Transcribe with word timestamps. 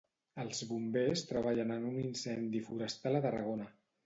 Els 0.43 0.61
Bombers 0.69 1.23
treballen 1.31 1.75
en 1.75 1.85
un 1.91 2.01
incendi 2.05 2.63
forestal 2.71 3.21
a 3.21 3.23
Tarragona. 3.29 3.71